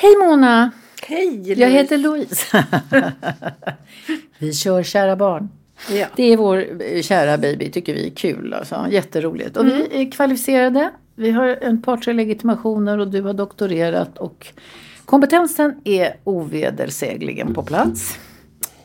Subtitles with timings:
[0.00, 0.70] Hej Mona!
[1.06, 1.60] Hej Louise.
[1.60, 2.64] Jag heter Louise.
[4.38, 5.48] vi kör Kära barn.
[5.90, 6.06] Ja.
[6.16, 8.54] Det är vår eh, kära baby, tycker vi är kul.
[8.54, 8.86] Alltså.
[8.90, 9.56] Jätteroligt.
[9.56, 9.76] Och Mm.
[9.90, 10.90] vi är kvalificerade.
[11.14, 14.18] Vi har en par tre legitimationer och du har doktorerat.
[14.18, 14.46] Och
[15.04, 18.18] kompetensen är ovedersägligen på plats.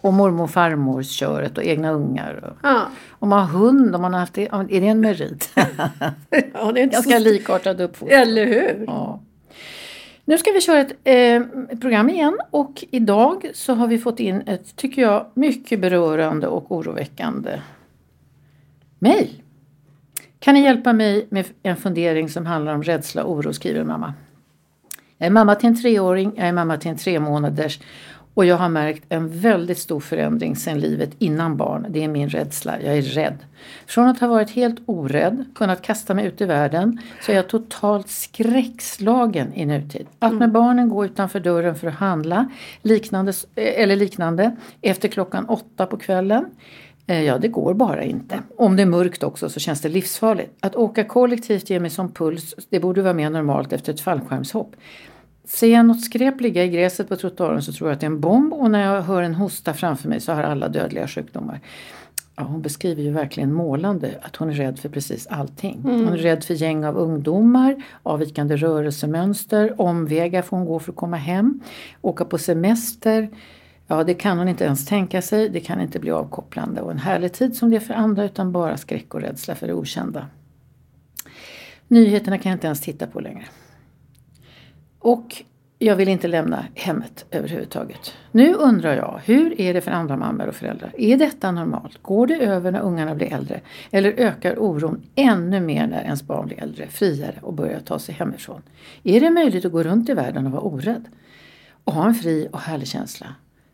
[0.01, 2.43] Och mormor och farmors köret och egna ungar.
[2.45, 2.81] Och, Ja.
[3.09, 5.49] om man har hund, om man har haft det, är det en merit?
[5.55, 7.23] ja, det är inte Ganska så...
[7.23, 8.21] likartad uppfostran.
[8.21, 8.83] Eller hur?
[8.87, 9.21] Ja.
[10.27, 11.41] Nu ska vi köra ett eh,
[11.81, 16.71] program igen och idag så har vi fått in ett, tycker jag, mycket berörande och
[16.71, 17.61] oroväckande
[18.99, 19.41] mejl.
[20.39, 24.13] Kan ni hjälpa mig med en fundering som handlar om rädsla och oro, skriver mamma.
[25.17, 27.79] Jag är mamma till en treåring, jag är mamma till en tre månaders
[28.35, 31.85] och jag har märkt en väldigt stor förändring sedan livet innan barn.
[31.89, 33.37] Det är min rädsla, jag är rädd.
[33.87, 37.49] Från att ha varit helt orädd, kunnat kasta mig ut i världen, så är jag
[37.49, 40.07] totalt skräckslagen i nutid.
[40.19, 42.49] Att med barnen gå utanför dörren för att handla,
[42.81, 46.45] liknande, eller liknande, efter klockan åtta på kvällen,
[47.07, 48.39] Eh, Ja, det går bara inte.
[48.57, 50.51] Om det är mörkt också så känns det livsfarligt.
[50.59, 54.75] Att åka kollektivt ger mig som puls, det borde vara mer normalt efter ett fallskärmshopp.
[55.47, 58.11] Ser jag något skräp ligga i gräset på trottoaren så tror jag att det är
[58.11, 61.61] en bomb och när jag hör en hosta framför mig så har alla dödliga sjukdomar.
[62.35, 65.79] Ja, hon beskriver ju verkligen målande att hon är rädd för precis allting.
[65.83, 70.95] Hon är rädd för gäng av ungdomar, avvikande rörelsemönster, omvägar får hon gå för att
[70.95, 71.59] komma hem,
[72.01, 73.29] åka på semester.
[73.87, 75.49] Ja, det kan hon inte ens tänka sig.
[75.49, 78.51] Det kan inte bli avkopplande och en härlig tid som det är för andra utan
[78.51, 80.27] bara skräck och rädsla för det okända.
[81.87, 83.45] Nyheterna kan jag inte ens titta på längre.
[85.05, 85.43] Och
[85.79, 88.13] jag vill inte lämna hemmet överhuvudtaget.
[88.31, 90.93] Nu undrar jag, hur är det för andra mammor och föräldrar?
[90.97, 92.01] Är detta normalt?
[92.01, 93.61] Går det över när ungarna blir äldre?
[93.91, 98.15] Eller ökar oron ännu mer när ens barn blir äldre, friare och börjar ta sig
[98.15, 98.61] hemifrån?
[99.03, 101.05] Är det möjligt att gå runt i världen och vara orädd?
[101.83, 103.27] Och ha en fri och härlig känsla?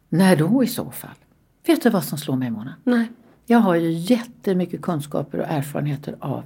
[0.09, 1.15] När då i så fall?
[1.65, 2.75] Vet du vad som slår mig Mona?
[2.83, 3.07] Nej.
[3.45, 6.43] Jag har ju jättemycket kunskaper och erfarenheter av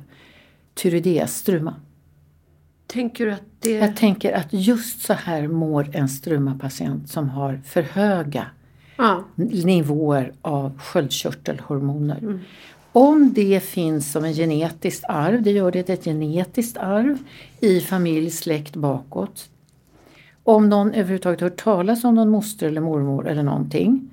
[0.73, 1.75] tyroideas struma.
[2.95, 3.71] Tänker du att det...
[3.71, 8.45] Jag tänker att just så här mår en strumapatient som har för höga
[8.97, 9.23] Ja.
[9.35, 12.39] nivåer av sköldkörtelhormoner.
[12.91, 17.17] Om det finns som en genetiskt arv, det gör det ett genetiskt arv
[17.59, 19.49] i familj, släkt bakåt.
[20.43, 24.09] Om någon överhuvudtaget hört talas om någon moster eller mormor eller någonting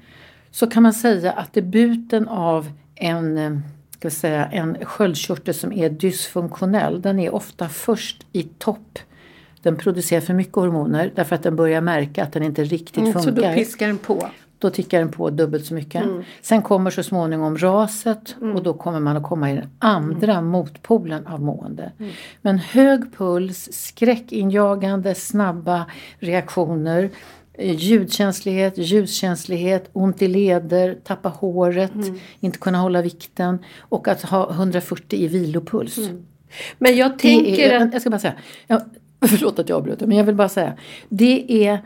[0.51, 3.59] så kan man säga att debuten av en, eh,
[4.11, 8.99] ska säga, en sköldkörtel som är dysfunktionell, den är ofta först i topp.
[9.63, 13.13] Den producerar för mycket hormoner därför att den börjar märka att den inte riktigt Mm,
[13.13, 13.31] funkar.
[13.31, 14.29] så då piskar den på.
[14.59, 16.05] Då tickar den på dubbelt så mycket.
[16.05, 16.23] Mm.
[16.43, 20.47] Sen kommer så småningom raset och då kommer man att komma i den andra Mm.
[20.47, 21.93] motpolen av mående.
[22.43, 25.87] Men hög puls, skräckinjagande, snabba
[26.19, 27.11] reaktioner,
[27.59, 32.19] ljudkänslighet, ljuskänslighet, ont i leder, tappa håret, Mm.
[32.41, 35.99] inte kunna hålla vikten och att ha 140 i vilopuls.
[36.79, 37.93] Men jag tänker är, att...
[37.93, 38.35] jag ska bara säga,
[38.67, 38.81] ja,
[39.27, 40.73] förlåt att jag avbröt men jag vill bara säga.
[41.09, 41.79] Det är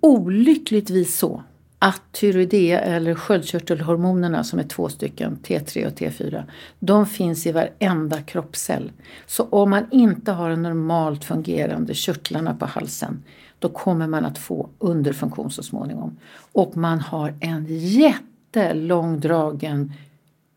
[0.00, 1.42] olyckligtvis så
[1.78, 6.44] att tyroidea eller sköldkörtelhormonerna som är två stycken, T3 och T4,
[6.78, 8.92] de finns i varenda kroppscell.
[9.26, 13.22] Så om man inte har en normalt fungerande körtlarna på halsen
[13.60, 16.16] då kommer man att få underfunktion så småningom.
[16.52, 19.92] Och man har en jättelångdragen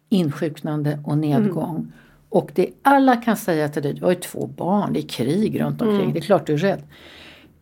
[0.10, 1.92] insjuknande och nedgång.
[2.30, 5.62] Och det alla kan säga till dig, du har ju två barn, det är krig
[5.62, 6.82] runt omkring, det är klart du är rädd.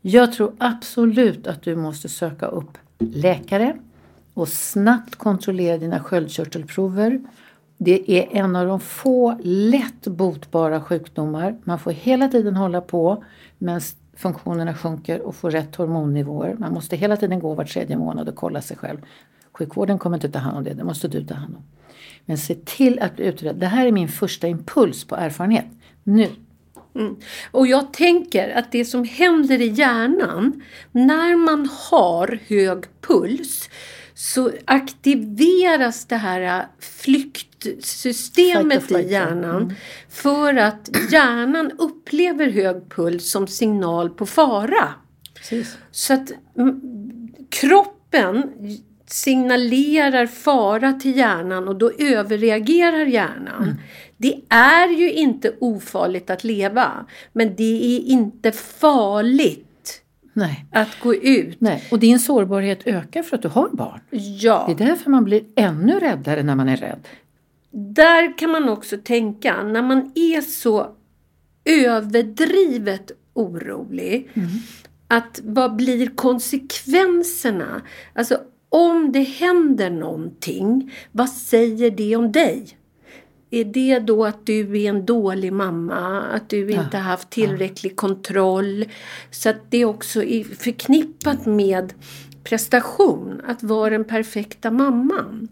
[0.01, 3.75] Jag tror absolut att du måste söka upp läkare
[4.33, 7.21] och snabbt kontrollera dina sköldkörtelprover.
[7.77, 11.57] Det är en av de få lätt botbara sjukdomar.
[11.63, 13.23] Man får hela tiden hålla på
[13.57, 13.81] medan
[14.13, 16.55] funktionerna sjunker och får rätt hormonnivåer.
[16.59, 18.97] Man måste hela tiden gå var tredje månad och kolla sig själv.
[19.51, 21.63] Sjukvården kommer inte ta hand om det, det måste du ta hand om.
[22.25, 23.55] Men se till att bli utredd.
[23.55, 25.65] Det här är min första impuls på erfarenhet.
[26.03, 26.27] Nu.
[26.95, 27.15] Mm.
[27.51, 30.61] Och jag tänker att det som händer i hjärnan
[30.91, 33.69] när man har hög puls
[34.21, 39.73] så aktiveras det här flyktsystemet Fight or i hjärnan
[40.09, 44.89] för att hjärnan upplever hög puls som signal på fara.
[45.35, 45.77] Precis.
[45.91, 46.81] Så att mm,
[47.49, 48.43] kroppen
[49.05, 53.63] signalerar fara till hjärnan och då överreagerar hjärnan.
[53.63, 53.75] Mm.
[54.17, 59.70] Det är ju inte ofarligt att leva, men det är inte farligt
[60.33, 60.65] Nej.
[60.71, 61.61] att gå ut.
[61.61, 61.83] Nej.
[61.91, 63.99] Och din sårbarhet ökar för att du har barn.
[64.39, 67.07] Ja, Det är därför man blir ännu räddare när man är rädd.
[67.71, 70.87] där kan man också tänka, när man är så
[71.65, 74.29] överdrivet orolig,
[75.07, 77.81] att vad blir konsekvenserna?
[78.13, 78.37] Alltså
[78.69, 82.67] om det händer någonting, vad säger det om dig?
[83.53, 86.21] Är det då att du är en dålig mamma?
[86.21, 88.85] Att du inte har haft tillräcklig kontroll?
[89.31, 91.93] Så att det också är förknippat med
[92.43, 93.41] prestation.
[93.47, 95.47] Att vara den perfekta mamman.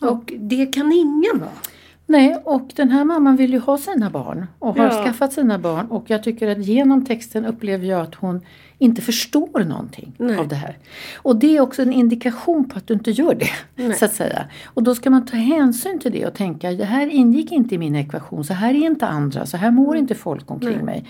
[0.00, 1.73] Och det kan ingen vara.
[2.06, 5.04] Nej, och den här mamman vill ju ha sina barn och har Ja.
[5.04, 8.40] skaffat sina barn och jag tycker att genom texten upplever jag att hon
[8.78, 10.36] inte förstår någonting Nej.
[10.36, 10.78] av det här.
[11.16, 13.94] Och det är också en indikation på att du inte gör det, Nej.
[13.98, 14.44] så att säga.
[14.66, 17.78] Och då ska man ta hänsyn till det och tänka, det här ingick inte i
[17.78, 20.84] min ekvation, så här är inte andra, så här mår inte folk omkring Nej.
[20.84, 21.04] mig.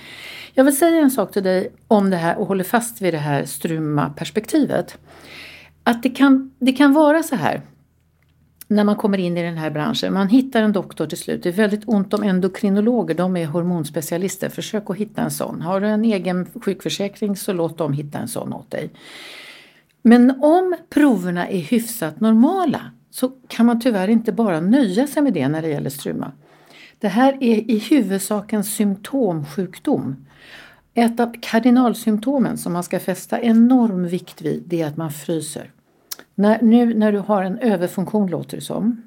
[0.55, 3.19] Jag vill säga en sak till dig om det här och håller fast vid det
[3.19, 4.99] här struma-perspektivet.
[5.85, 7.61] Att det kan, det kan vara så här
[8.75, 10.15] när man kommer in i den här branschen.
[10.15, 11.43] Man hittar en doktor till slut.
[11.43, 13.15] Det är väldigt ont om endokrinologer.
[13.15, 14.49] De är hormonspecialister.
[14.49, 15.61] Försök att hitta en sån.
[15.61, 18.91] Har du en egen sjukförsäkring så låt dem hitta en sån åt dig.
[20.03, 22.81] Men om proverna är hyfsat normala
[23.11, 26.33] så kan man tyvärr inte bara nöja sig med det när det gäller struma.
[26.99, 30.27] Det här är i huvudsak en symptomsjukdom.
[30.95, 35.71] Ett av kardinalsymptomen som man ska fästa enorm vikt vid det är att man fryser.
[36.35, 39.03] När, nu när du har en överfunktion låter det som,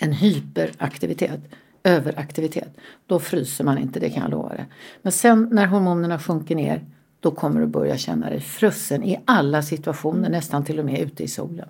[0.00, 1.40] en hyperaktivitet,
[1.84, 2.76] överaktivitet,
[3.06, 4.66] då fryser man inte, det kan jag lova dig.
[5.02, 6.84] Men sen när hormonerna sjunker ner,
[7.24, 11.22] då kommer du börja känna dig frusen i alla situationer, nästan till och med ute
[11.22, 11.68] i solen.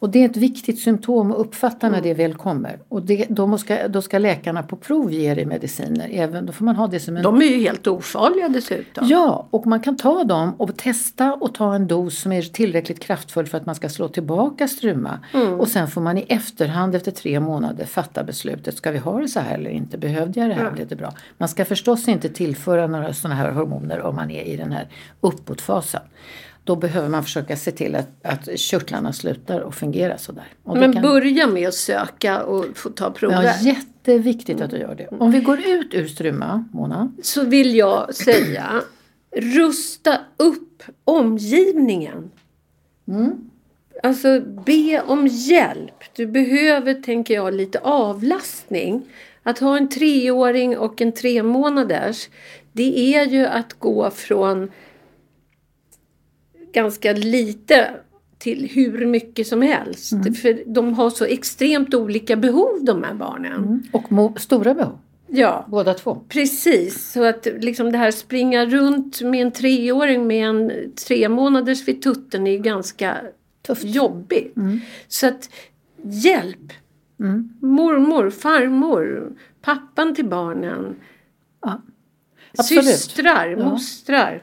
[0.00, 2.78] Och det är ett viktigt symptom att uppfatta när det väl kommer.
[2.88, 6.64] Och det, då, ska, då ska läkarna på prov ge dig mediciner, även, då får
[6.64, 9.08] man ha det som en De är ju helt ofarliga dessutom.
[9.08, 13.00] Ja, och man kan ta dem och testa och ta en dos som är tillräckligt
[13.00, 15.20] kraftfull för att man ska slå tillbaka struma.
[15.58, 18.76] Och sen får man i efterhand efter tre månader fatta beslutet.
[18.76, 19.98] Ska vi ha det så här eller inte?
[19.98, 20.64] Behövde jag det här?
[20.64, 20.70] Ja.
[20.70, 21.12] Blev det bra?
[21.38, 24.77] Man ska förstås inte tillföra några sådana här hormoner om man är i den här
[25.20, 26.02] uppåtfasen.
[26.64, 30.46] Då behöver man försöka se till att, att körtlarna slutar att fungera sådär.
[30.62, 33.42] Och Men kan- börja med att söka och få ta prover.
[33.42, 35.08] Ja, jätteviktigt att du gör det.
[35.10, 37.12] Om vi går ut ur struma, Mona.
[37.22, 38.82] Så vill jag säga,
[39.36, 42.30] rusta upp omgivningen.
[44.02, 46.04] Alltså be om hjälp.
[46.16, 49.02] Du behöver, tänker jag, lite avlastning.
[49.42, 52.28] Att ha en treåring och en tre månaders,
[52.78, 54.70] det är ju att gå från
[56.72, 57.90] ganska lite
[58.38, 60.10] till hur mycket som helst.
[60.42, 63.82] För de har så extremt olika behov de här barnen.
[63.92, 64.98] Och mo- stora behov,
[65.30, 66.18] Ja, båda två.
[66.28, 70.72] Precis, så att liksom det här springa runt med en treåring med en
[71.08, 73.16] tre månaders vid tutten är ju ganska
[73.66, 73.84] Tufft.
[73.84, 74.54] jobbigt.
[75.08, 75.50] Så att
[76.02, 76.72] hjälp!
[77.20, 77.48] Mm.
[77.60, 79.32] Mormor, farmor,
[79.62, 80.96] pappan till barnen,
[81.62, 81.82] Ja.
[82.58, 82.84] Absolut.
[82.84, 84.40] systrar, mostrar.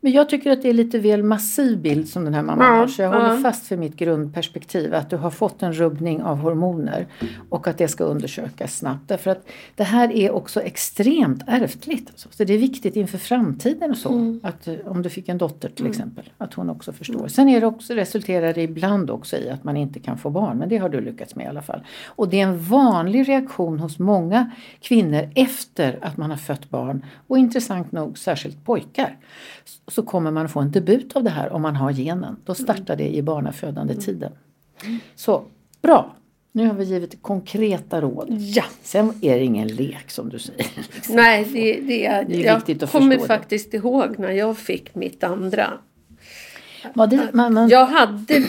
[0.00, 2.72] Men jag tycker att det är lite väl massiv bild som den här mamman Ja,
[2.72, 2.86] har.
[2.86, 3.18] Så jag ja.
[3.18, 4.94] håller fast vid mitt grundperspektiv.
[4.94, 7.06] Att du har fått en rubbning av hormoner.
[7.48, 9.08] Och att det ska undersökas snabbt.
[9.08, 12.10] Därför att det här är också extremt ärftligt.
[12.10, 12.28] Alltså.
[12.30, 14.12] Så det är viktigt inför framtiden och så.
[14.12, 14.40] Mm.
[14.42, 16.30] Att, eh, om du fick en dotter till exempel.
[16.38, 17.28] Att hon också förstår.
[17.28, 20.58] Sen är det också, resulterar det ibland också i att man inte kan få barn.
[20.58, 21.80] Men det har du lyckats med i alla fall.
[22.06, 27.04] Och det är en vanlig reaktion hos många kvinnor efter att man har fött barn.
[27.26, 29.16] Och intressant nog särskilt pojkar
[29.88, 32.36] så kommer man få en debut av det här om man har genen.
[32.44, 34.32] Då startar det i barnafödande tiden.
[35.14, 35.44] Så
[35.82, 36.14] bra!
[36.52, 38.26] Nu har vi givit konkreta råd.
[38.30, 38.64] Ja.
[38.82, 40.66] Sen är det ingen lek som du säger.
[41.08, 43.26] Nej, det, det, Det är jag att kommer det.
[43.26, 45.72] faktiskt ihåg när jag fick mitt andra.
[47.10, 48.44] Det, man, man, Jag hade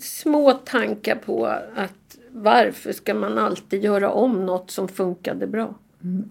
[0.00, 5.74] små tankar på att varför ska man alltid göra om något som funkade bra?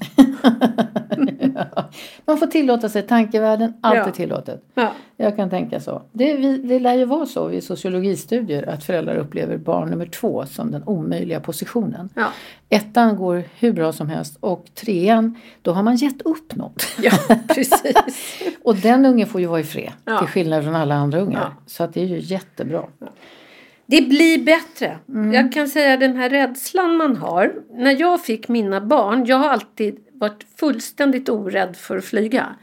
[2.26, 4.06] man får tillåta sig tankevärlden, allt Ja.
[4.08, 4.64] är tillåtet.
[4.74, 4.92] Ja.
[5.18, 6.02] Jag kan tänka så.
[6.12, 10.46] Det, vi, det lär ju vara så vid sociologistudier att föräldrar upplever barn nummer två
[10.46, 12.10] som den omöjliga positionen.
[12.16, 12.28] Ja.
[12.70, 16.84] Ettan går hur bra som helst och trean, då har man gett upp något.
[17.02, 17.12] ja,
[17.48, 17.94] precis.
[18.64, 20.18] Och den ungen får ju vara i fred, Ja.
[20.20, 21.40] till skillnad från alla andra ungar.
[21.56, 21.64] Ja.
[21.66, 22.84] Så att det är ju jättebra.
[23.86, 24.98] Det blir bättre.
[25.34, 27.54] Jag kan säga den här rädslan man har.
[27.72, 32.56] När jag fick mina barn, jag har alltid varit fullständigt orädd för att flyga.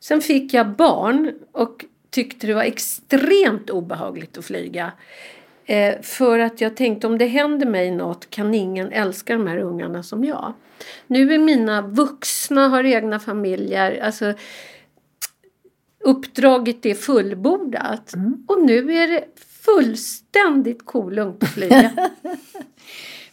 [0.00, 4.92] Sen fick jag barn och tyckte det var extremt obehagligt att flyga.
[5.66, 9.58] Eh, för att jag tänkte om det händer mig något kan ingen älska de här
[9.58, 10.52] ungarna som jag.
[11.06, 14.00] Nu är mina vuxna, har egna familjer.
[14.02, 14.34] Alltså,
[16.04, 18.14] uppdraget är fullbordat.
[18.46, 19.24] Och nu är det
[19.76, 22.10] fullständigt kolugnt att flyga.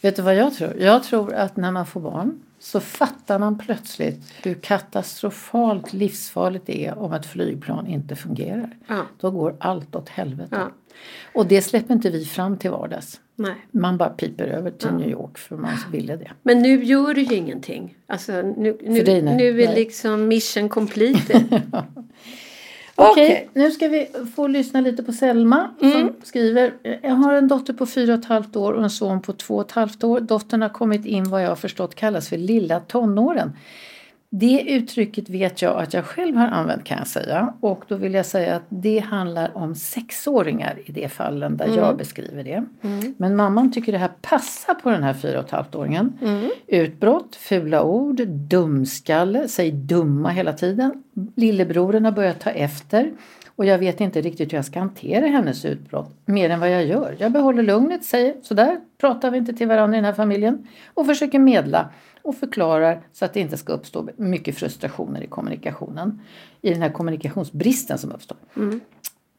[0.01, 0.75] Vet du vad jag tror?
[0.79, 6.85] Jag tror att när man får barn så fattar man plötsligt hur katastrofalt livsfarligt det
[6.85, 8.77] är om ett flygplan inte fungerar.
[8.87, 9.01] Ja.
[9.19, 10.55] Då går allt åt helvete.
[10.55, 10.71] Ja.
[11.33, 13.19] Och det släpper inte vi fram till vardags.
[13.35, 13.55] Nej.
[13.71, 16.31] Man bara piper över till New York för man ville det.
[16.43, 17.97] Men nu gör det ju ingenting.
[18.07, 19.21] Alltså, nu, nu, nej.
[19.21, 19.75] nu är Nej.
[19.75, 21.61] liksom mission completed.
[22.95, 23.49] Okej, Okej.
[23.53, 26.73] nu ska vi få lyssna lite på Selma som skriver.
[27.01, 29.55] Jag har en dotter på fyra och ett halvt år och en son på två
[29.55, 30.19] och ett halvt år.
[30.19, 33.51] Dottern har kommit in vad jag har förstått kallas för lilla tonåren.
[34.29, 37.53] Det uttrycket vet jag att jag själv har använt kan jag säga.
[37.59, 41.97] Och då vill jag säga att det handlar om sexåringar i de fallen där jag
[41.97, 42.65] beskriver det.
[43.17, 46.13] Men mamman tycker det här passar på den här fyra och ett halvt åringen.
[46.67, 51.03] Utbrott, fula ord, dumskalle, säg dumma hela tiden.
[51.35, 53.11] Lillebrodern har börjat ta efter.
[53.55, 56.85] Och jag vet inte riktigt hur jag ska hantera hennes utbrott mer än vad jag
[56.85, 57.15] gör.
[57.19, 60.67] Jag behåller lugnet, säger sådär pratar vi inte till varandra i den här familjen.
[60.93, 61.89] Och försöker medla
[62.21, 66.21] och förklarar så att det inte ska uppstå mycket frustrationer i kommunikationen.
[66.61, 68.37] I den här kommunikationsbristen som uppstår.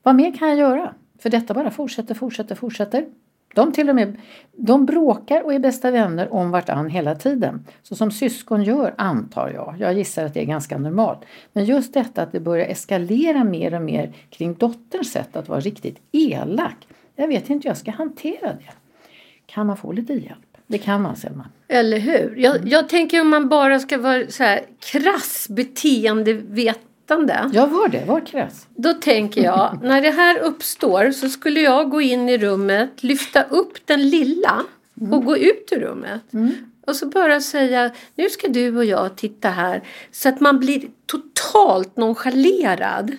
[0.02, 0.94] Vad mer kan jag göra?
[1.18, 3.06] För detta bara fortsätter, fortsätter, fortsätter.
[3.54, 4.16] De till och med
[4.52, 7.66] de bråkar och är bästa vänner om vartann hela tiden.
[7.82, 9.74] Så som syskon gör antar jag.
[9.78, 11.20] Jag gissar att det är ganska normalt.
[11.52, 15.60] Men just detta att det börjar eskalera mer och mer kring dotterns sätt att vara
[15.60, 16.88] riktigt elak.
[17.16, 18.72] Jag vet inte hur jag ska hantera det.
[19.46, 20.56] Kan man få lite hjälp?
[20.66, 21.46] Det kan man Selma.
[21.68, 22.34] Eller hur?
[22.36, 24.60] Jag, jag tänker om man bara ska vara så här
[24.92, 25.46] krass
[27.06, 27.50] beteendevetande.
[27.52, 28.66] Jag var det, var krass.
[28.76, 33.42] Då tänker jag, när det här uppstår så skulle jag gå in i rummet, lyfta
[33.42, 34.64] upp den lilla
[35.10, 36.22] och gå ut ur rummet.
[36.86, 39.82] Och så bara säga, nu ska du och jag titta här.
[40.12, 43.16] Så att man blir totalt nonchalerad.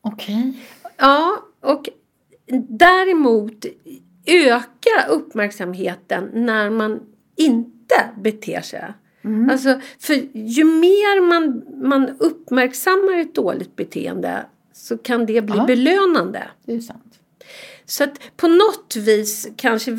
[0.00, 0.52] Okej.
[0.96, 1.88] Ja, och
[2.68, 3.66] däremot
[4.26, 7.00] öka uppmärksamheten när man
[7.36, 8.84] inte beter sig.
[9.50, 15.64] Alltså, för ju mer man, man uppmärksammar ett dåligt beteende så kan det bli Ja.
[15.66, 16.42] belönande.
[16.66, 17.02] Det är sant.
[17.84, 19.90] Så att på något vis kanske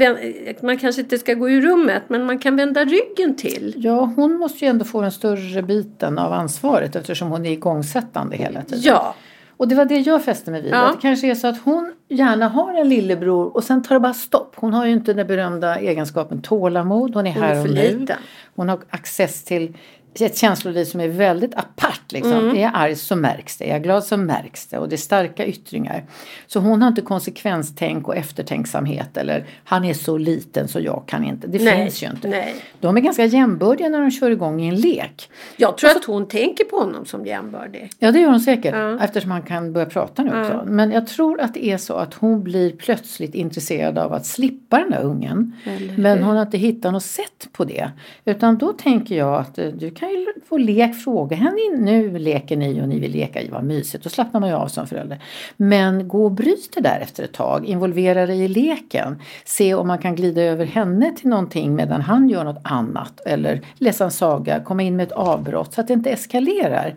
[0.61, 3.73] man kanske inte ska gå ur rummet men man kan vända ryggen till.
[3.77, 8.35] Ja, hon måste ju ändå få den större biten av ansvaret eftersom hon är igångsättande
[8.37, 8.79] hela tiden.
[8.83, 9.15] Ja,
[9.59, 10.73] Och det var det jag fäste mig vid.
[10.73, 10.77] Ja.
[10.87, 13.99] Att det kanske är så att hon gärna har en lillebror och sen tar det
[13.99, 14.53] bara stopp.
[14.55, 17.15] Hon har ju inte den berömda egenskapen tålamod.
[17.15, 17.99] Hon är Hon är här och nu.
[17.99, 18.17] liten.
[18.55, 19.77] Hon har access till
[20.19, 22.01] ett känsloliv som är väldigt apart.
[22.11, 22.33] Liksom.
[22.33, 22.55] Mm.
[22.55, 23.69] Är jag arg så märks det.
[23.69, 24.77] Är jag glad så märks det.
[24.77, 26.03] Och det är starka yttringar.
[26.47, 29.17] Så hon har inte konsekvenstänk och eftertänksamhet.
[29.17, 31.47] Eller han är så liten så jag kan inte.
[31.47, 32.27] Det nej, finns ju inte.
[32.27, 32.55] nej.
[32.79, 35.29] De är ganska jämbördiga när de kör igång i en lek.
[35.57, 37.91] Jag tror att hon tänker på honom som jämbördig.
[37.99, 38.99] Ja det gör hon säkert Ja.
[39.03, 40.53] eftersom han kan börja prata nu också.
[40.53, 40.63] Ja.
[40.65, 44.77] Men jag tror att det är så att hon blir plötsligt intresserad av att slippa
[44.77, 45.55] den där ungen.
[45.65, 47.91] Eller Men hon har inte hittat något sätt på det.
[48.25, 52.57] Utan då tänker jag att eh, du kan ju få lek, fråga henne nu leker
[52.57, 54.03] ni och ni vill leka, vad mysigt.
[54.03, 55.23] Då slappnar man ju av som förälder.
[55.57, 57.65] Men gå och bryt det där efter ett tag.
[57.65, 59.21] Involvera dig i leken.
[59.45, 63.19] Se om man kan glida över henne till någonting medan han gör något annat.
[63.25, 66.95] Eller läsa en saga, komma in med ett avbrott så att det inte eskalerar.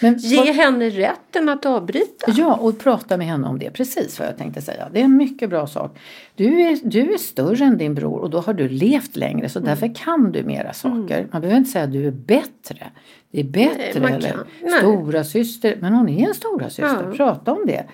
[0.00, 2.32] Men Ge henne rätten att avbryta.
[2.36, 3.70] Ja, och prata med henne om det.
[3.70, 4.88] Precis vad jag tänkte säga.
[4.92, 5.98] Det är en mycket bra sak.
[6.34, 9.60] Du är, du är större än din bror och då har du levt längre så
[9.60, 11.28] därför kan du mera saker.
[11.32, 12.90] Man behöver inte säga att du är bättre.
[13.30, 14.36] Det är bättre man eller.
[14.62, 14.78] Nej.
[14.78, 15.78] stora syster.
[15.80, 16.84] Men hon är en stora syster.
[16.86, 17.00] Ja.
[17.00, 17.16] Mm.
[17.16, 17.86] Prata om det.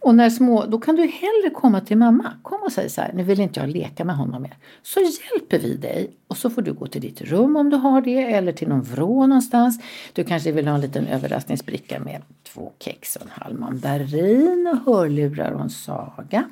[0.00, 2.32] Och när små, då kan du hellre komma till mamma.
[2.42, 4.56] Kom och säg så här, nu vill inte jag leka med honom mer.
[4.82, 8.00] Så hjälper vi dig och så får du gå till ditt rum om du har
[8.00, 9.80] det eller till någon vrå någonstans.
[10.12, 14.94] Du kanske vill ha en liten överraskningsbricka med två kex och en halv mandarin och
[14.94, 16.44] hörlurar och en saga.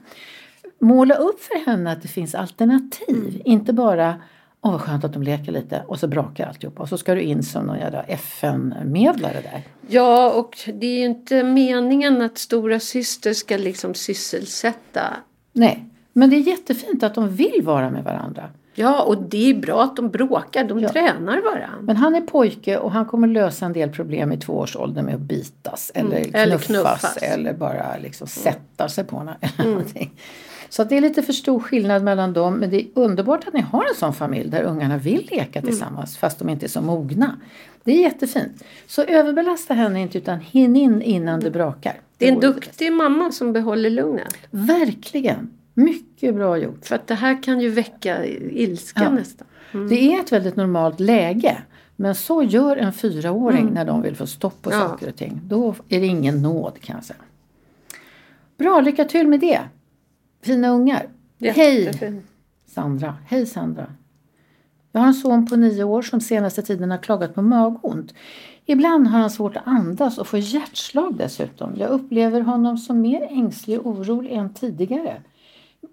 [0.81, 3.43] Måla upp för henne att det finns alternativ.
[3.45, 4.15] Inte bara
[4.61, 7.21] Åh vad skönt att de leker lite och så brakar alltihopa och så ska du
[7.21, 9.63] in som någon jävla FN-medlare där.
[9.89, 15.03] Ja, och det är ju inte meningen att stora syster ska liksom sysselsätta.
[15.53, 18.51] Nej, men det är jättefint att de vill vara med varandra.
[18.75, 20.65] Ja, och det är bra att de bråkar.
[20.65, 20.89] De Ja.
[20.89, 21.71] tränar varandra.
[21.83, 25.21] Men han är pojke och han kommer lösa en del problem i tvåårsåldern med att
[25.21, 27.17] bitas eller, Mm, eller knuffas, knuffas.
[27.23, 27.41] Mm.
[27.41, 29.37] eller bara liksom sätta sig på henne.
[29.41, 30.11] eller någonting.
[30.69, 32.55] Så det är lite för stor skillnad mellan dem.
[32.55, 35.71] Men det är underbart att ni har en sån familj där ungarna vill leka Mm.
[35.71, 37.37] tillsammans fast de inte är så mogna.
[37.85, 38.65] Det är jättefint.
[38.87, 42.01] Så överbelasta henne inte utan hinn in innan det brakar.
[42.19, 44.35] Det är en duktig mamma som behåller lugnet.
[44.51, 45.51] Verkligen.
[45.75, 46.87] Mycket bra gjort.
[46.87, 49.11] För att det här kan ju väcka ilska Ja.
[49.11, 49.47] nästan.
[49.89, 51.57] Det är ett väldigt normalt läge.
[51.97, 54.83] Men så gör en fyraåring när de vill få stopp på Mm.
[54.83, 54.89] Ja.
[54.89, 55.41] saker och ting.
[55.45, 57.19] Då är det ingen nåd kan jag säga.
[58.59, 59.61] Bra, lycka till med det.
[60.49, 61.09] Fina ungar.
[61.41, 62.23] Hej.
[62.67, 63.15] Sandra.
[63.27, 63.87] Hej Sandra.
[64.93, 68.15] Jag har en son på nio år som senaste tiden har klagat på magont.
[68.67, 71.73] Ibland har han svårt att andas och får hjärtslag dessutom.
[71.77, 75.23] Jag upplever honom som mer ängslig och orolig än tidigare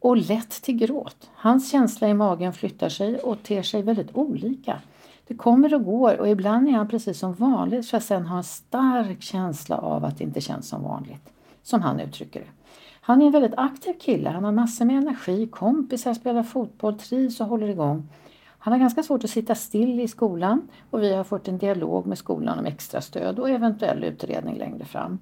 [0.02, 1.30] och lätt till gråt.
[1.36, 4.82] Hans känsla i magen flyttar sig och ter sig väldigt olika.
[5.28, 8.38] Det kommer och går och ibland är han precis som vanligt för att sen ha
[8.38, 11.30] en stark känsla av att det inte känns som vanligt.
[11.64, 12.65] Som han uttrycker det.
[13.08, 14.30] Han är en väldigt aktiv kille.
[14.30, 18.10] Han har massor med energi, kompisar, spelar fotboll, trivs och håller igång.
[18.48, 22.06] Han har ganska svårt att sitta still i skolan och vi har fått en dialog
[22.06, 25.20] med skolan om extra stöd och eventuell utredning längre fram.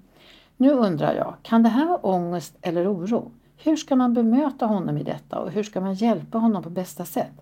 [0.58, 3.32] Nu undrar jag, kan det här vara ångest eller oro?
[3.64, 7.06] Hur ska man bemöta honom i detta och hur ska man hjälpa honom på bästa
[7.06, 7.42] sätt?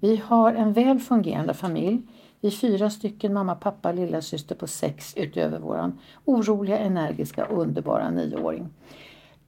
[0.00, 2.02] Vi har en väl fungerande familj.
[2.40, 8.10] Vi är fyra stycken, mamma, pappa, lilla syster på sex utöver våran oroliga, energiska, underbara
[8.10, 8.68] nioåring.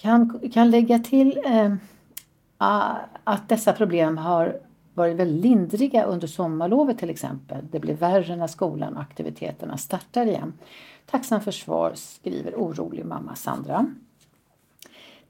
[0.01, 1.75] Kan, kan lägga till eh,
[3.25, 4.61] att dessa problem har
[4.95, 7.67] varit väldigt lindriga under sommarlovet till exempel.
[7.71, 10.53] Det blir värre när skolan och aktiviteterna startar igen.
[11.11, 13.87] Tacksam för svar, skriver orolig mamma Sandra.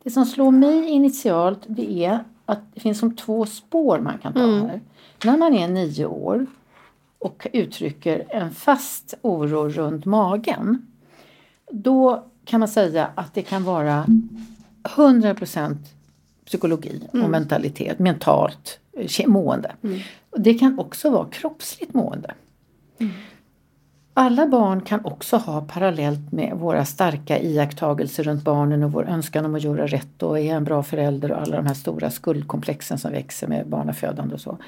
[0.03, 4.33] Det som slår mig initialt det är att det finns som två spår man kan
[4.33, 4.63] ta mm.
[4.63, 4.81] här.
[5.25, 6.47] När man är nio år
[7.19, 10.87] och uttrycker en fast oro runt magen.
[11.71, 14.07] Då kan man säga att det kan vara
[14.83, 15.77] 100%
[16.47, 17.31] psykologi och mm.
[17.31, 18.81] mentalitet, mentalt
[19.27, 19.73] mående.
[19.83, 20.01] Mm.
[20.37, 22.35] Det kan också vara kroppsligt mående.
[22.99, 23.13] Mm.
[24.15, 29.45] Alla barn kan också ha parallellt med våra starka iakttagelser runt barnen och vår önskan
[29.45, 32.99] om att göra rätt och är en bra förälder och alla de här stora skuldkomplexen
[32.99, 34.59] som växer med barnafödande och så.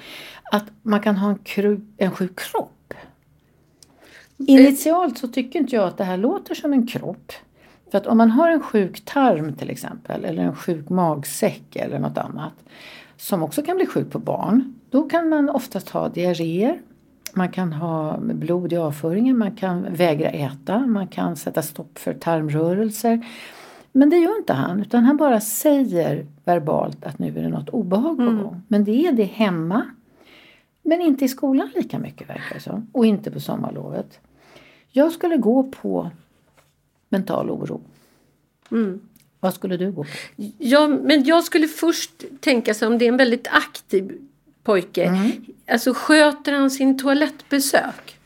[0.53, 2.95] Att man kan ha en, kru, en sjuk kropp.
[4.37, 7.33] Initialt så tycker inte jag att det här låter som en kropp.
[7.93, 11.99] För att om man har en sjuk tarm till exempel eller en sjuk magsäck eller
[11.99, 12.53] något annat
[13.17, 14.75] som också kan bli sjuk på barn.
[14.91, 16.81] Då kan man oftast ha diarréer,
[17.35, 22.15] man kan ha blod i avföringen, man kan vägra äta, man kan sätta stopp för
[22.15, 23.27] tarmrörelser.
[23.93, 27.69] Men det gör inte han, utan han bara säger verbalt att nu är det något
[27.69, 28.43] obehag på mm.
[28.43, 28.63] gång.
[28.69, 29.83] Men det är det hemma.
[30.83, 32.87] Men inte i skolan lika mycket verkar det som.
[32.93, 34.21] Och inte på sommarlovet.
[34.91, 36.11] Jag skulle gå på
[37.13, 37.81] mental oro.
[38.71, 39.01] Mm.
[39.41, 40.11] Vad skulle du gå på?
[40.59, 44.19] Ja, men jag skulle först tänka sig om det är en väldigt aktiv
[44.65, 45.05] pojke.
[45.05, 45.31] Mm.
[45.71, 48.19] Alltså sköter han sin toalettbesök?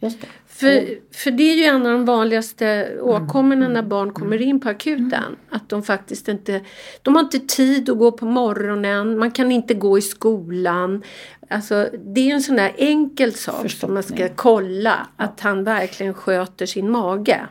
[0.00, 0.26] Just det.
[0.46, 3.72] För, för det är ju en av de vanligaste åkommorna mm.
[3.72, 5.12] när barn kommer in på akuten.
[5.12, 5.36] Mm.
[5.50, 6.60] Att de faktiskt inte,
[7.02, 11.02] de har inte tid att gå på morgonen, man kan inte gå i skolan.
[11.50, 15.06] Alltså det är en sån där enkel sak som man ska kolla.
[15.16, 17.46] Att han verkligen sköter sin mage.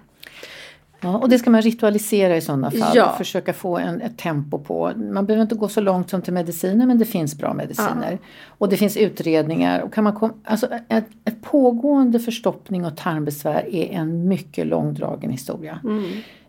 [1.02, 3.10] Ja, och det ska man ritualisera i sådana fall ja.
[3.10, 4.92] och försöka få en, ett tempo på.
[4.96, 8.12] Man behöver inte gå så långt som till mediciner men det finns bra mediciner.
[8.12, 8.18] Ja.
[8.48, 9.82] Och det finns utredningar.
[9.82, 15.30] Och kan man kom, alltså ett, ett pågående förstoppning och tarmbesvär är en mycket långdragen
[15.30, 15.80] historia.
[15.84, 16.04] Mm.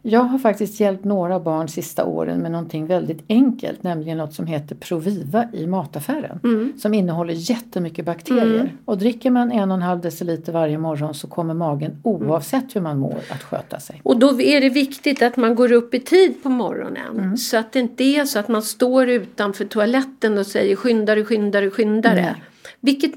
[0.09, 4.47] Jag har faktiskt hjälpt några barn sista åren med någonting väldigt enkelt, nämligen något som
[4.47, 6.41] heter Proviva i mataffären.
[6.45, 6.73] Mm.
[6.79, 8.61] Som innehåller jättemycket bakterier.
[8.61, 8.69] Mm.
[8.85, 12.81] Och dricker man en och en halv deciliter varje morgon så kommer magen oavsett hur
[12.81, 14.01] man mår att sköta sig.
[14.05, 17.19] Och då är det viktigt att man går upp i tid på morgonen.
[17.19, 17.37] Mm.
[17.37, 21.71] Så att det inte är så att man står utanför toaletten och säger skyndare, skyndare,
[21.71, 22.21] skyndare.
[22.21, 22.35] Mm.
[22.81, 23.13] Vilket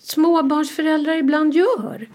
[0.00, 2.08] småbarnsföräldrar ibland gör.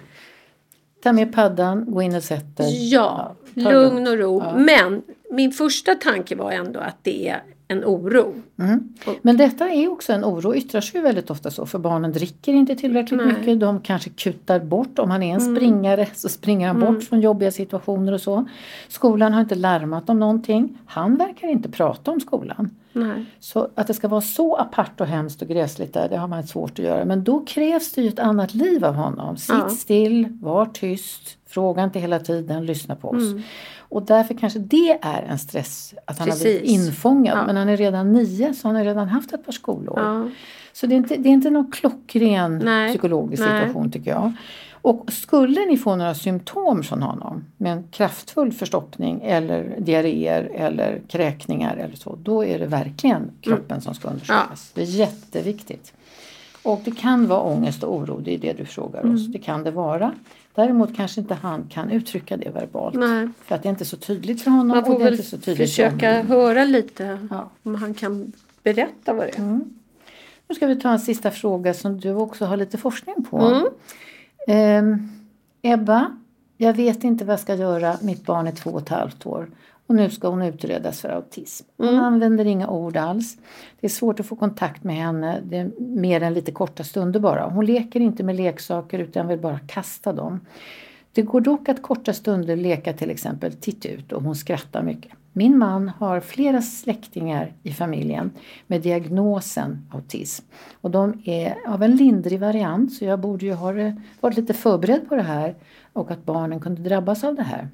[1.04, 2.90] Ta med paddan, gå in och sätt dig.
[2.90, 4.40] Ja lugn och ro.
[4.40, 4.58] Ja.
[4.58, 8.34] Men min första tanke var ändå att det är en oro.
[8.60, 8.94] Mm.
[9.22, 12.76] Men detta är också en oro, yttrar sig väldigt ofta så för barnen dricker inte
[12.76, 13.34] tillräckligt Nej.
[13.34, 13.60] mycket.
[13.60, 15.56] De kanske kutar bort, om han är en mm.
[15.56, 16.94] springare så springer han mm.
[16.94, 18.46] bort från jobbiga situationer och så.
[18.88, 20.78] Skolan har inte larmat om någonting.
[20.86, 22.70] Han verkar inte prata om skolan.
[22.94, 23.26] Nej.
[23.40, 26.48] Så att det ska vara så apart och hemskt och gräsligt där, det har man
[26.48, 27.06] svårt att göra.
[27.06, 29.38] Men då krävs det ju ett annat liv av honom.
[29.38, 29.70] Sitt ja.
[29.70, 33.24] still, var tyst, fråga inte hela tiden, lyssna på oss.
[33.94, 34.02] Mm.
[34.02, 36.44] Och därför kanske det är en stress att han Precis.
[36.44, 37.38] har blivit infångad.
[37.38, 37.46] Ja.
[37.46, 40.00] Men han är redan nio så han har redan haft ett par skolår.
[40.00, 40.30] Ja.
[40.74, 42.90] Så det är, inte, det är inte någon klockren Nej.
[42.90, 43.62] psykologisk Nej.
[43.62, 44.34] situation tycker jag.
[44.82, 51.02] Och skulle ni få några symptom från honom med en kraftfull förstoppning eller diarréer eller
[51.08, 53.82] kräkningar eller så, då är det verkligen kroppen mm.
[53.82, 54.72] som ska undersökas.
[54.76, 54.82] Ja.
[54.82, 55.94] Det är jätteviktigt.
[56.64, 59.20] Och det kan vara ångest och oro, det är det du frågar oss.
[59.20, 59.32] Mm.
[59.32, 60.12] Det kan det vara.
[60.56, 62.96] Däremot kanske inte han kan uttrycka det verbalt.
[62.96, 63.30] Nej.
[63.42, 64.68] För att det är inte så tydligt för honom.
[64.68, 65.18] Man får väl
[65.56, 67.50] försöka höra lite ja.
[67.64, 68.32] om han kan
[68.64, 69.40] berätta vad det är.
[69.40, 69.74] Mm.
[70.48, 73.66] Nu ska vi ta en sista fråga som du också har lite forskning på.
[74.48, 75.10] Mm.
[75.62, 76.18] Eh, Ebba,
[76.58, 77.98] jag vet inte vad jag ska göra.
[78.02, 79.48] Mitt barn är två och ett halvt år.
[79.94, 81.66] Och nu ska hon utredas för autism.
[81.78, 82.04] Hon mm.
[82.04, 83.38] använder inga ord alls.
[83.80, 87.20] Det är svårt att få kontakt med henne, det är mer än lite korta stunder
[87.20, 87.50] bara.
[87.50, 90.40] Hon leker inte med leksaker utan vill bara kasta dem.
[91.12, 95.12] Det går dock att korta stunder leka till exempel titt ut och hon skrattar mycket.
[95.34, 98.32] Min man har flera släktingar i familjen
[98.68, 100.46] med diagnosen autism.
[100.82, 103.74] Och de är av en lindrig variant så jag borde ju ha
[104.20, 105.56] varit lite förberedd på det här
[105.94, 107.70] och att barnen kunde drabbas av det här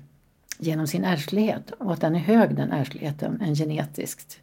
[0.60, 4.40] genom sin ärftlighet och att den är hög den ärftligheten än genetiskt.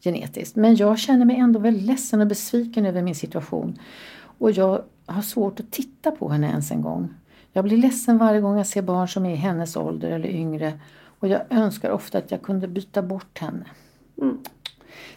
[0.00, 0.56] genetiskt.
[0.56, 3.78] Men jag känner mig ändå väldigt ledsen och besviken över min situation
[4.38, 7.14] och jag har svårt att titta på henne ens en gång.
[7.52, 10.72] Jag blir ledsen varje gång jag ser barn som är i hennes ålder eller yngre
[11.18, 13.64] och jag önskar ofta att jag kunde byta bort henne.
[14.22, 14.38] Mm.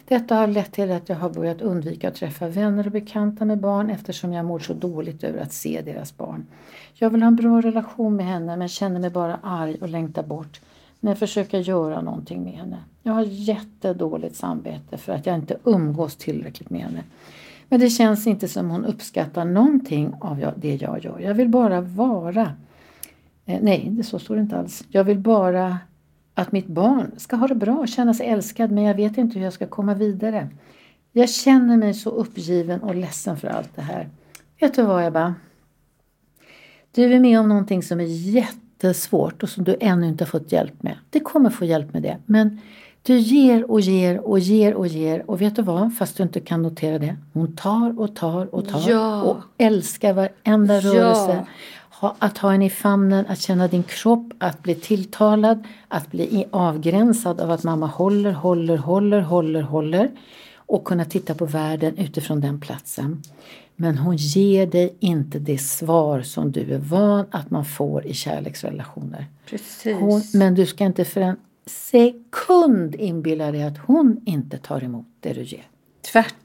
[0.08, 3.58] Detta har lett till att jag har börjat undvika att träffa vänner och bekanta med
[3.58, 6.46] barn eftersom jag mår så dåligt över att se deras barn.
[6.94, 10.22] Jag vill ha en bra relation med henne men känner mig bara arg och längtar
[10.22, 10.60] bort
[11.00, 12.76] när jag försöker göra någonting med henne.
[13.02, 17.02] Jag har jättedåligt samvete för att jag inte umgås tillräckligt med henne.
[17.68, 21.20] Men det känns inte som hon uppskattar någonting av det jag gör.
[21.20, 22.52] Jag vill bara vara.
[23.46, 24.84] Eh, nej, det så står det inte alls.
[24.88, 25.78] Jag vill bara
[26.40, 29.38] att mitt barn ska ha det bra och känna sig älskad men jag vet inte
[29.38, 30.48] hur jag ska komma vidare.
[31.12, 34.08] Jag känner mig så uppgiven och ledsen för allt det här.
[34.60, 35.34] Vet du vad Ebba?
[36.92, 40.52] Du är med om någonting som är jättesvårt och som du ännu inte har fått
[40.52, 40.96] hjälp med.
[41.10, 42.60] Du kommer få hjälp med det men
[43.02, 46.40] du ger och ger och ger och ger och vet du vad, fast du inte
[46.40, 47.16] kan notera det.
[47.32, 49.22] Hon tar och tar och tar ja.
[49.22, 51.46] och älskar varenda rörelse.
[52.00, 52.16] Ja.
[52.18, 57.40] att ha en i famnen, att känna din kropp, att bli tilltalad, att bli avgränsad
[57.40, 60.10] av att mamma håller, håller, håller, håller, håller
[60.54, 63.22] och kunna titta på världen utifrån den platsen.
[63.76, 68.14] Men hon ger dig inte det svar som du är van att man får i
[68.14, 69.26] kärleksrelationer.
[69.46, 69.96] Precis.
[69.96, 71.36] Hon, men du ska inte för en
[71.66, 75.64] sekund inbilla dig att hon inte tar emot det du ger.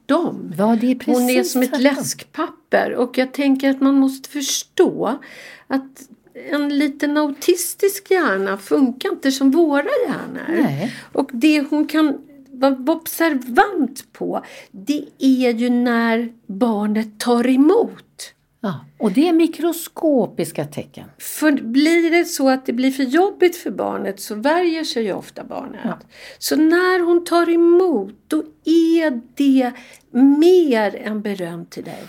[0.08, 0.54] Tvärtom.
[0.58, 4.30] Ja, det är precis hon är som ett läskpapper och jag tänker att man måste
[4.30, 5.20] förstå
[5.68, 6.10] att
[6.52, 10.64] en liten autistisk hjärna funkar inte som våra hjärnor.
[10.64, 10.94] Nej.
[11.14, 12.18] Och det hon kan
[12.52, 18.05] vara observant på det är ju när barnet tar emot.
[18.66, 21.10] Ja, och det är mikroskopiska tecken.
[21.18, 25.14] För blir det så att det blir för jobbigt för barnet så värjer sig ju
[25.14, 25.82] ofta barnet.
[25.84, 26.00] Ja.
[26.40, 29.72] Så när hon tar emot då är det
[30.12, 32.04] mer än beröm till dig.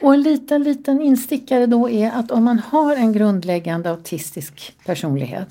[0.00, 5.48] Och en liten, liten instickare då är att om man har en grundläggande autistisk personlighet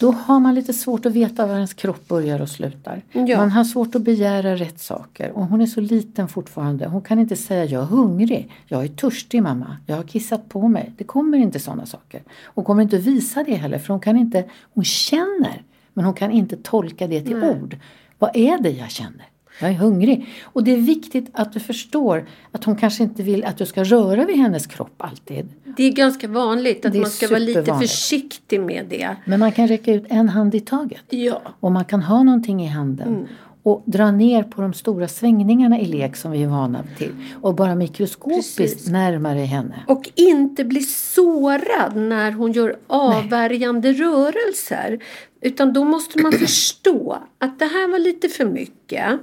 [0.00, 3.02] då har man lite svårt att veta var ens kropp börjar och slutar.
[3.12, 3.36] Ja.
[3.36, 6.86] Man har svårt att begära rätt saker och hon är så liten fortfarande.
[6.86, 10.68] Hon kan inte säga jag är hungrig, jag är törstig mamma, jag har kissat på
[10.68, 10.92] mig.
[10.98, 12.22] Det kommer inte sådana saker.
[12.44, 15.62] Hon kommer inte visa det heller för hon kan inte, hon känner
[15.94, 17.50] men hon kan inte tolka det till Nej.
[17.50, 17.76] ord.
[18.18, 19.29] Vad är det jag känner?
[19.60, 20.26] Jag är hungrig.
[20.44, 23.84] Och det är viktigt att du förstår att hon kanske inte vill att du ska
[23.84, 25.48] röra vid hennes kropp alltid.
[25.76, 29.16] Det är ganska vanligt att man ska vara lite försiktig med det.
[29.24, 31.04] Men man kan räcka ut en hand i taget.
[31.08, 31.42] Ja.
[31.60, 33.08] Och man kan ha någonting i handen.
[33.08, 33.26] Mm.
[33.62, 37.12] Och dra ner på de stora svängningarna i lek som vi är vana till.
[37.40, 38.88] Och bara mikroskopiskt Precis.
[38.88, 39.74] närmare henne.
[39.86, 44.00] Och inte bli sårad när hon gör avvärjande Nej.
[44.00, 44.98] rörelser.
[45.40, 49.20] Utan då måste man förstå att det här var lite för mycket.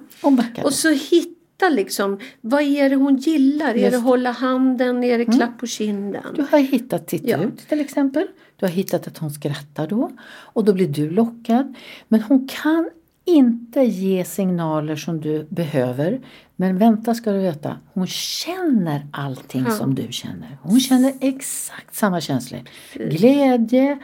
[0.65, 3.73] Och, så hitta liksom, vad är det hon gillar?
[3.73, 3.85] Just.
[3.85, 5.03] Är det hålla handen?
[5.03, 5.37] Är det mm.
[5.37, 6.33] klapp på kinden?
[6.35, 7.37] Du har hittat titta ja.
[7.37, 8.27] ut till exempel.
[8.55, 11.75] Du har hittat att hon skrattar då och då blir du lockad.
[12.07, 12.89] Men hon kan
[13.27, 16.19] inte ge signaler som du behöver.
[16.55, 19.71] Men vänta ska du veta, hon känner allting ja.
[19.71, 20.57] som du känner.
[20.61, 22.61] Hon känner exakt samma känslor.
[22.93, 23.99] Glädje,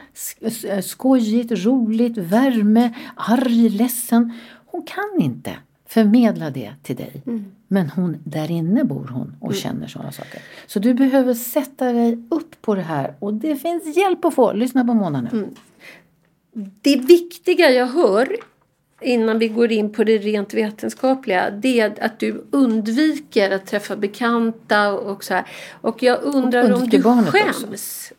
[0.82, 4.32] skojigt, roligt, värme, arg, ledsen.
[4.66, 5.56] Hon kan inte
[5.86, 7.22] förmedla det till dig.
[7.26, 7.44] Mm.
[7.68, 9.60] Men hon, där inne bor hon och mm.
[9.60, 10.42] känner sådana saker.
[10.66, 14.52] Så du behöver sätta dig upp på det här och det finns hjälp att få.
[14.52, 15.28] Lyssna på Mona nu.
[15.32, 15.54] Mm.
[16.82, 18.36] Det viktiga jag hör
[19.04, 23.96] innan vi går in på det rent vetenskapliga det är att du undviker att träffa
[23.96, 25.46] bekanta och så här.
[25.80, 27.64] Och jag undrar och om du skäms.
[27.64, 28.14] Också.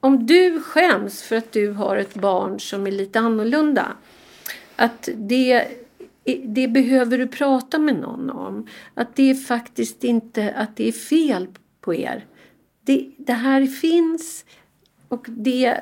[0.00, 3.86] Om du skäms för att du har ett barn som är lite annorlunda.
[4.76, 5.68] Att det,
[6.44, 8.66] det behöver du prata med någon om.
[8.94, 11.48] Att det är faktiskt inte att det är fel
[11.80, 12.26] på er.
[12.84, 14.44] Det, det här finns
[15.08, 15.80] och det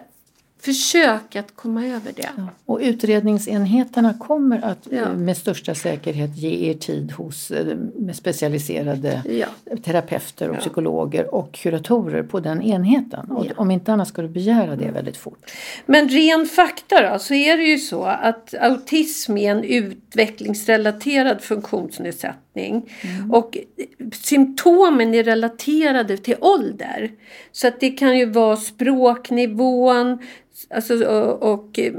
[0.64, 2.28] Försök att komma över det.
[2.36, 2.46] Ja.
[2.66, 5.00] Och utredningsenheterna kommer att Ja.
[5.00, 7.76] eh, med största säkerhet ge er tid hos eh,
[8.12, 9.46] specialiserade Ja.
[9.82, 13.30] terapeuter och psykologer och kuratorer på den enheten.
[13.30, 13.46] Och.
[13.56, 15.50] Om inte annat ska du begära det väldigt fort.
[15.86, 22.38] Men ren fakta då, så är det ju så att autism är en utvecklingsrelaterad funktionsnedsättning.
[23.32, 23.58] Och
[24.12, 27.10] symptomen är relaterade till ålder.
[27.52, 30.18] Så att det kan ju vara språknivån
[30.70, 31.92] alltså, och, och eh,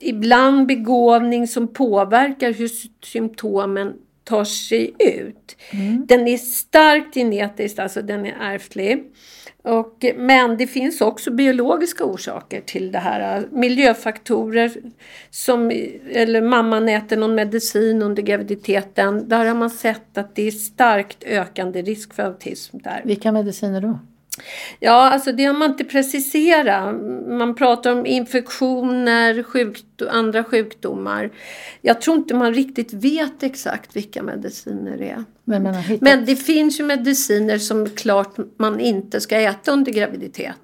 [0.00, 3.92] ibland begåvning som påverkar hur sy- symptomen
[4.24, 5.56] tar sig ut.
[6.06, 9.04] Den är starkt genetisk, alltså den är ärftlig.
[9.62, 13.38] Och, men det finns också biologiska orsaker till det här.
[13.38, 14.72] Äh, miljöfaktorer
[15.30, 15.70] som,
[16.10, 19.28] eller mamman äter någon medicin under graviditeten.
[19.28, 23.02] Där har man sett att det är starkt ökande risk för autism där.
[23.04, 23.98] Vilka mediciner då?
[24.80, 26.94] Ja, alltså det har man inte preciserat.
[27.28, 31.30] Man pratar om infektioner, sjukt, andra sjukdomar.
[31.80, 35.24] Jag tror inte man riktigt vet exakt vilka mediciner det är.
[35.44, 36.00] Men, hittat...
[36.00, 40.56] Men det finns ju mediciner som klart man inte ska äta under graviditet.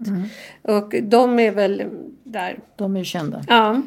[0.63, 1.83] Och de är väl
[2.33, 2.59] där.
[2.77, 3.45] De är kända.
[3.49, 3.83] Ja.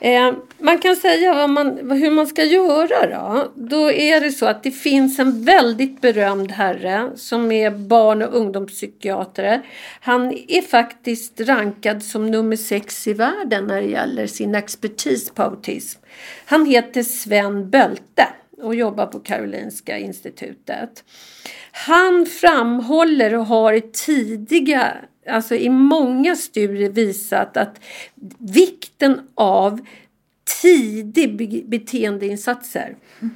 [0.00, 3.52] Eh, man kan säga man, hur man ska göra då.
[3.54, 8.36] Då är det så att det finns en väldigt berömd herre som är barn och
[8.36, 9.62] ungdomspsykiater.
[10.00, 15.42] Han är faktiskt rankad som nummer sex i världen när det gäller sin expertis på
[15.42, 16.00] autism.
[16.44, 18.28] Han heter Sven Bölte
[18.62, 21.04] och jobbar på Karolinska institutet.
[21.72, 24.92] Han framhåller och har i tidiga,
[25.28, 27.80] alltså i många studier visat att
[28.38, 29.86] vikten av
[30.62, 32.96] tidig beteendeinsatser.
[33.20, 33.30] beteendeinsatser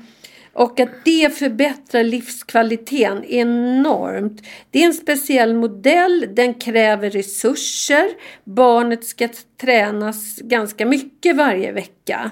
[0.59, 4.43] och att det förbättrar livskvaliteten enormt.
[4.71, 8.09] Det är en speciell modell, den kräver resurser.
[8.45, 9.29] Barnet ska
[9.61, 12.31] tränas ganska mycket varje vecka.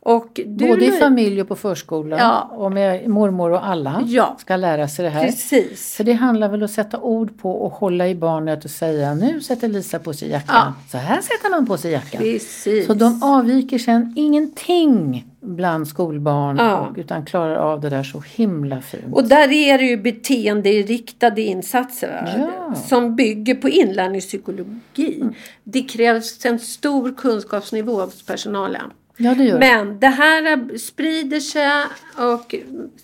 [0.00, 2.40] Och du, Både i familj och på förskolan Ja.
[2.52, 4.36] och med mormor och alla Ja.
[4.40, 5.24] ska lära sig det här.
[5.26, 5.94] Precis.
[5.94, 9.14] För det handlar väl om att sätta ord på och hålla i barnet och säga
[9.14, 10.72] nu sätter Lisa på sig jackan.
[10.90, 12.20] Så här sätter man på sig jackan.
[12.22, 12.86] Precis.
[12.86, 16.78] Så de avviker sen ingenting bland skolbarn Ja.
[16.78, 19.04] och, utan klarar av det där så himla fint.
[19.12, 22.34] Och där är det ju beteenderiktade insatser?
[22.38, 22.74] Ja.
[22.74, 25.24] som bygger på inlärningspsykologi.
[25.64, 28.90] Det krävs en stor kunskapsnivå hos personalen.
[29.16, 29.58] ja det gör.
[29.58, 31.70] Men det här sprider sig
[32.18, 32.54] och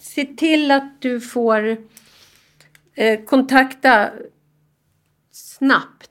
[0.00, 1.76] se till att du får
[2.94, 4.08] eh, kontakta
[5.32, 6.10] snabbt.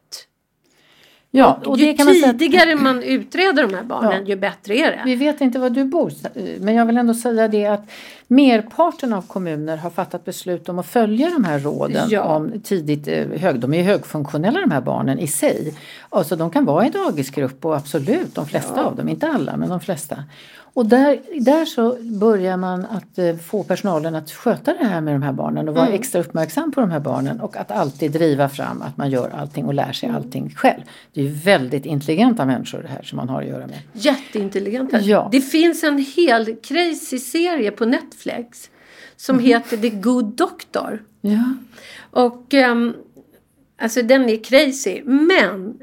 [1.37, 4.35] Ja, och ju det kan man säga att- tidigare man utreder de här barnen ju
[4.35, 5.01] bättre är det.
[5.05, 6.11] Vi vet inte var du bor
[6.59, 7.85] men jag vill ändå säga det att
[8.27, 12.21] merparten av kommuner har fattat beslut om att följa de här råden Ja.
[12.23, 13.59] om tidigt eh, hög.
[13.59, 15.73] De är ju högfunktionella de här barnen i sig.
[16.09, 19.69] Alltså de kan vara i dagisgrupp och absolut de flesta av dem, inte alla men
[19.69, 20.23] de flesta.
[20.77, 25.15] Och där, där så börjar man att eh, få personalen att sköta det här med
[25.15, 28.49] de här barnen och vara extra uppmärksam på de här barnen och att alltid driva
[28.49, 30.81] fram att man gör allting och lär sig allting själv.
[31.13, 33.79] Det är ju väldigt intelligenta människor det här som man har att göra med.
[33.93, 34.99] Jätteintelligenta.
[34.99, 35.29] Ja.
[35.31, 38.69] Det finns en hel crazy serie på Netflix
[39.15, 39.45] som Mhm.
[39.45, 41.03] heter The Good Doctor.
[41.21, 41.53] Ja.
[42.11, 42.93] Och ehm,
[43.81, 45.01] alltså den är crazy.
[45.03, 45.77] Men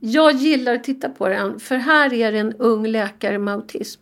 [0.00, 3.99] jag gillar att titta på den för här är det en ung läkare med autism.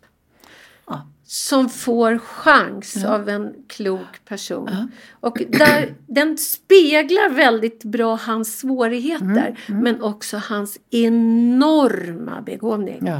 [0.89, 1.07] Ja.
[1.23, 4.91] Som får chans av en klok person.
[5.11, 9.59] Och där, den speglar väldigt bra hans svårigheter.
[9.67, 13.11] Men också hans enorma begåvning.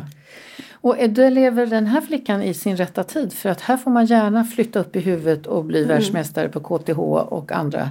[0.82, 4.06] Och då lever den här flickan i sin rätta tid för att här får man
[4.06, 7.90] gärna flytta upp i huvudet och bli världsmästare på KTH och andra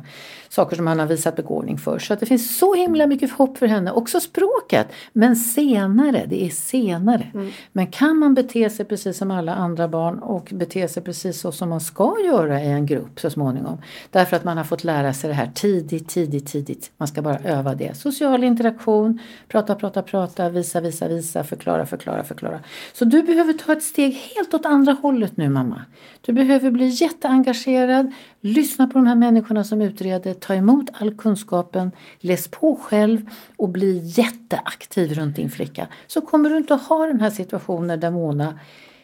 [0.49, 1.99] saker som han har visat begåvning för.
[1.99, 4.87] Så att det finns så himla mycket hopp för henne, också språket.
[5.13, 7.27] Men senare, det är senare.
[7.73, 11.53] Men kan man bete sig precis som alla andra barn och bete sig precis så
[11.53, 13.83] som man ska göra i en grupp så småningom.
[14.11, 16.91] Därför att man har fått lära sig det här tidigt, tidigt, tidigt.
[16.97, 17.97] Man ska bara öva det.
[17.97, 22.61] Social interaktion, prata, prata, prata, visa, visa, visa, förklara, förklara, förklara.
[22.93, 25.83] Så du behöver ta ett steg helt åt andra hållet nu mamma.
[26.21, 31.93] Du behöver bli jätteengagerad, lyssna på de här människorna som utreder, ta emot all kunskapen,
[32.19, 35.89] läs på själv och bli jätteaktiv runt din flicka.
[36.07, 38.59] Så kommer du inte att ha den här situationen där Mona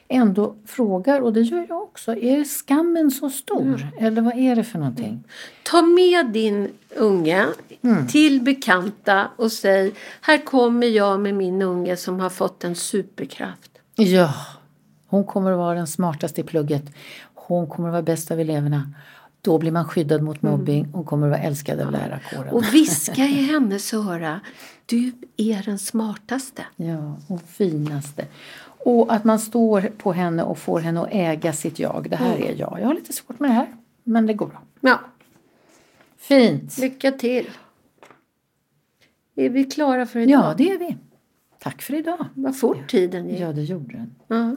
[0.09, 3.89] ändå frågar, och det gör jag också, är skammen så stor?
[4.01, 5.25] Eller vad är det för någonting?
[5.63, 7.47] Ta med din unge
[8.09, 13.71] till bekanta och säg här kommer jag med min unge som har fått en superkraft.
[13.95, 14.35] Ja,
[15.07, 16.85] hon kommer att vara den smartaste i plugget.
[17.35, 18.91] Hon kommer att vara bäst av eleverna.
[19.41, 22.55] Då blir man skyddad mot mobbing och kommer att vara älskad av lärarkåren.
[22.55, 24.41] Och viska i hennes öra.
[24.87, 26.63] Du är den smartaste.
[26.77, 28.27] Ja, och finaste.
[28.85, 32.07] Och att man står på henne och får henne att äga sitt jag.
[32.11, 32.79] Det här är jag.
[32.81, 34.63] Jag har lite svårt med det här, men det går bra.
[34.81, 35.01] Ja,
[36.17, 36.79] Fint!
[36.79, 37.51] lycka till.
[39.37, 40.45] Är vi klara för idag?
[40.45, 40.97] Ja, det är vi.
[41.59, 42.27] Tack för idag.
[42.35, 43.41] Vad fort tiden gick.
[43.41, 44.15] Ja, det gjorde den.
[44.27, 44.57] Ja.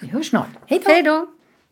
[0.00, 0.48] Vi hörs snart.
[0.66, 0.90] Hej då!
[0.90, 1.26] Hej då!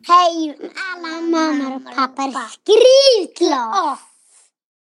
[0.07, 0.57] Hej
[0.93, 3.99] alla mammor och pappor, skriv klart!